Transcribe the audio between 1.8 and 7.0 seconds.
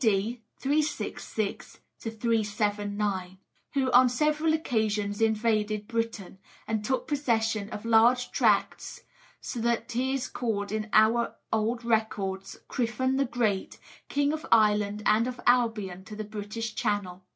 to 379), who on several occasions invaded Britain, and